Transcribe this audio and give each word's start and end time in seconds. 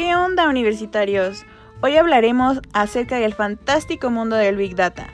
¿Qué 0.00 0.14
onda 0.14 0.48
universitarios? 0.48 1.44
Hoy 1.82 1.96
hablaremos 1.96 2.60
acerca 2.72 3.16
del 3.16 3.34
fantástico 3.34 4.10
mundo 4.10 4.36
del 4.36 4.54
Big 4.54 4.76
Data. 4.76 5.08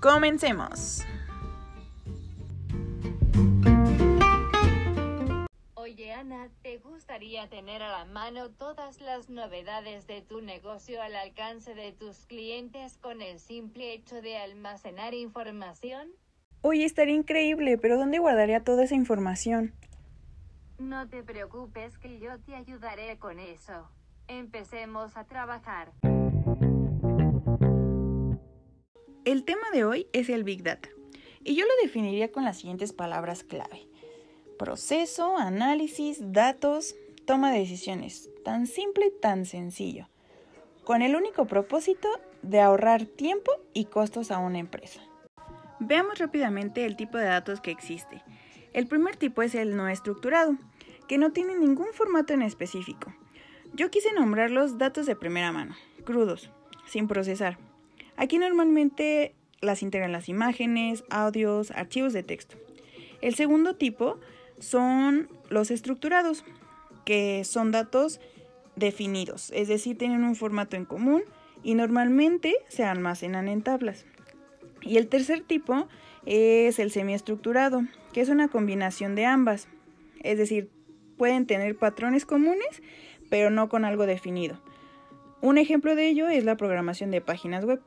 Comencemos. 0.00 1.04
Oye 5.74 6.12
Ana, 6.14 6.48
¿te 6.62 6.78
gustaría 6.78 7.48
tener 7.48 7.80
a 7.84 7.92
la 7.92 8.04
mano 8.06 8.50
todas 8.50 9.00
las 9.00 9.30
novedades 9.30 10.08
de 10.08 10.20
tu 10.20 10.40
negocio 10.40 11.00
al 11.00 11.14
alcance 11.14 11.76
de 11.76 11.92
tus 11.92 12.26
clientes 12.26 12.98
con 12.98 13.22
el 13.22 13.38
simple 13.38 13.92
hecho 13.92 14.20
de 14.20 14.36
almacenar 14.36 15.14
información? 15.14 16.08
Oye, 16.62 16.84
estaría 16.84 17.14
increíble, 17.14 17.78
pero 17.78 17.98
¿dónde 17.98 18.18
guardaría 18.18 18.64
toda 18.64 18.82
esa 18.82 18.96
información? 18.96 19.74
No 20.78 21.08
te 21.08 21.22
preocupes 21.22 21.96
que 21.96 22.18
yo 22.18 22.38
te 22.40 22.54
ayudaré 22.54 23.18
con 23.18 23.38
eso. 23.38 23.88
Empecemos 24.28 25.16
a 25.16 25.24
trabajar. 25.24 25.92
El 29.24 29.44
tema 29.44 29.70
de 29.72 29.84
hoy 29.84 30.06
es 30.12 30.28
el 30.28 30.44
Big 30.44 30.62
Data, 30.62 30.90
y 31.42 31.56
yo 31.56 31.64
lo 31.64 31.72
definiría 31.82 32.30
con 32.30 32.44
las 32.44 32.58
siguientes 32.58 32.92
palabras 32.92 33.42
clave. 33.42 33.88
Proceso, 34.58 35.38
análisis, 35.38 36.18
datos, 36.32 36.94
toma 37.26 37.52
de 37.52 37.60
decisiones. 37.60 38.30
Tan 38.44 38.66
simple 38.66 39.06
y 39.06 39.20
tan 39.20 39.46
sencillo. 39.46 40.08
Con 40.84 41.00
el 41.00 41.16
único 41.16 41.46
propósito 41.46 42.08
de 42.42 42.60
ahorrar 42.60 43.06
tiempo 43.06 43.50
y 43.72 43.86
costos 43.86 44.30
a 44.30 44.38
una 44.38 44.58
empresa. 44.58 45.00
Veamos 45.80 46.18
rápidamente 46.18 46.84
el 46.84 46.96
tipo 46.96 47.16
de 47.16 47.24
datos 47.24 47.60
que 47.60 47.70
existe. 47.70 48.22
El 48.76 48.86
primer 48.88 49.16
tipo 49.16 49.40
es 49.40 49.54
el 49.54 49.74
no 49.74 49.88
estructurado, 49.88 50.54
que 51.08 51.16
no 51.16 51.32
tiene 51.32 51.56
ningún 51.56 51.86
formato 51.94 52.34
en 52.34 52.42
específico. 52.42 53.10
Yo 53.72 53.90
quise 53.90 54.12
nombrarlos 54.12 54.76
datos 54.76 55.06
de 55.06 55.16
primera 55.16 55.50
mano, 55.50 55.74
crudos, 56.04 56.50
sin 56.86 57.08
procesar. 57.08 57.56
Aquí 58.18 58.36
normalmente 58.36 59.34
las 59.62 59.82
integran 59.82 60.12
las 60.12 60.28
imágenes, 60.28 61.04
audios, 61.08 61.70
archivos 61.70 62.12
de 62.12 62.22
texto. 62.22 62.58
El 63.22 63.34
segundo 63.34 63.76
tipo 63.76 64.18
son 64.58 65.30
los 65.48 65.70
estructurados, 65.70 66.44
que 67.06 67.44
son 67.44 67.70
datos 67.70 68.20
definidos, 68.74 69.52
es 69.54 69.68
decir, 69.68 69.96
tienen 69.96 70.22
un 70.22 70.36
formato 70.36 70.76
en 70.76 70.84
común 70.84 71.22
y 71.62 71.76
normalmente 71.76 72.54
se 72.68 72.84
almacenan 72.84 73.48
en 73.48 73.62
tablas. 73.62 74.04
Y 74.82 74.98
el 74.98 75.08
tercer 75.08 75.40
tipo 75.40 75.88
es 76.26 76.78
el 76.78 76.90
semiestructurado, 76.90 77.82
que 78.12 78.20
es 78.20 78.28
una 78.28 78.48
combinación 78.48 79.14
de 79.14 79.24
ambas. 79.24 79.68
Es 80.22 80.38
decir, 80.38 80.70
pueden 81.16 81.46
tener 81.46 81.76
patrones 81.76 82.26
comunes, 82.26 82.82
pero 83.30 83.50
no 83.50 83.68
con 83.68 83.84
algo 83.84 84.06
definido. 84.06 84.60
Un 85.40 85.58
ejemplo 85.58 85.94
de 85.94 86.08
ello 86.08 86.28
es 86.28 86.44
la 86.44 86.56
programación 86.56 87.10
de 87.10 87.20
páginas 87.20 87.64
web. 87.64 87.80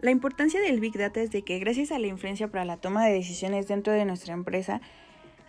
La 0.00 0.10
importancia 0.10 0.60
del 0.60 0.80
Big 0.80 0.98
Data 0.98 1.20
es 1.20 1.30
de 1.30 1.42
que 1.42 1.58
gracias 1.58 1.92
a 1.92 1.98
la 1.98 2.08
influencia 2.08 2.48
para 2.48 2.64
la 2.64 2.76
toma 2.76 3.04
de 3.06 3.12
decisiones 3.12 3.68
dentro 3.68 3.92
de 3.92 4.04
nuestra 4.04 4.34
empresa, 4.34 4.80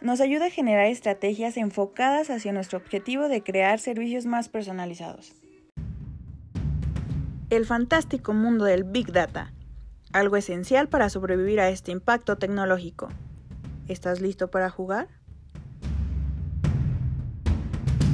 nos 0.02 0.22
ayuda 0.22 0.48
a 0.48 0.52
generar 0.52 0.86
estrategias 0.86 1.58
enfocadas 1.58 2.30
hacia 2.30 2.54
nuestro 2.54 2.78
objetivo 2.78 3.30
de 3.30 3.42
crear 3.42 3.80
servicios 3.80 4.26
más 4.26 4.50
personalizados. 4.50 5.34
El 7.50 7.66
fantástico 7.66 8.34
mundo 8.34 8.66
del 8.66 8.84
Big 8.84 9.12
Data, 9.12 9.54
algo 10.14 10.38
esencial 10.38 10.88
para 10.88 11.09
sobrevivir 11.09 11.59
a 11.59 11.69
este 11.69 11.92
impacto 11.92 12.38
tecnológico. 12.38 13.09
¿Estás 13.88 14.22
listo 14.22 14.50
para 14.50 14.70
jugar? 14.70 15.08